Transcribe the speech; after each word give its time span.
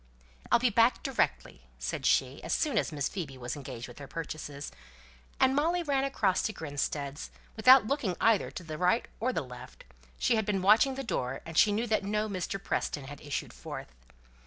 "I'll 0.51 0.57
be 0.57 0.71
back 0.71 1.03
directly," 1.03 1.61
said 1.77 2.07
she, 2.07 2.41
as 2.41 2.53
soon 2.53 2.79
as 2.79 2.91
Miss 2.91 3.07
Phoebe 3.07 3.37
was 3.37 3.55
engaged 3.55 3.87
with 3.87 3.99
her 3.99 4.07
purchases; 4.07 4.71
and 5.39 5.55
Molly 5.55 5.83
ran 5.83 6.03
across 6.03 6.41
to 6.41 6.53
Grinstead's, 6.53 7.29
without 7.55 7.85
looking 7.85 8.17
either 8.19 8.49
to 8.49 8.63
the 8.63 8.79
right 8.79 9.07
or 9.19 9.31
the 9.31 9.43
left; 9.43 9.83
she 10.17 10.37
had 10.37 10.45
been 10.47 10.63
watching 10.63 10.95
the 10.95 11.03
door, 11.03 11.41
and 11.45 11.55
she 11.55 11.71
knew 11.71 11.85
that 11.85 12.03
no 12.03 12.27
Mr. 12.27 12.57
Preston 12.59 13.03
had 13.03 13.21
issued 13.21 13.53
forth. 13.53 13.93